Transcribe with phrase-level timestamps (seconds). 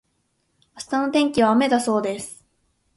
[0.75, 2.43] 明日の天気は雨だそうです。